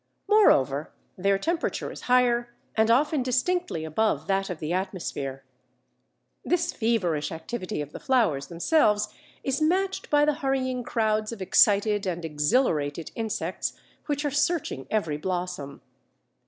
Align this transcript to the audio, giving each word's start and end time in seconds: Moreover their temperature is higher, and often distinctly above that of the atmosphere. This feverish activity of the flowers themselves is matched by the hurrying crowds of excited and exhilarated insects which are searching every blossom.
Moreover 0.27 0.91
their 1.15 1.37
temperature 1.37 1.91
is 1.91 2.01
higher, 2.09 2.55
and 2.75 2.89
often 2.89 3.21
distinctly 3.21 3.85
above 3.85 4.25
that 4.25 4.49
of 4.49 4.57
the 4.57 4.73
atmosphere. 4.73 5.43
This 6.43 6.73
feverish 6.73 7.31
activity 7.31 7.81
of 7.81 7.91
the 7.91 7.99
flowers 7.99 8.47
themselves 8.47 9.09
is 9.43 9.61
matched 9.61 10.09
by 10.09 10.25
the 10.25 10.33
hurrying 10.41 10.81
crowds 10.81 11.31
of 11.31 11.39
excited 11.39 12.07
and 12.07 12.25
exhilarated 12.25 13.11
insects 13.13 13.73
which 14.07 14.25
are 14.25 14.31
searching 14.31 14.87
every 14.89 15.17
blossom. 15.17 15.83